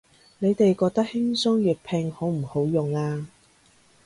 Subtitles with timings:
[0.39, 3.27] 你哋覺得輕鬆粵拼好唔好用啊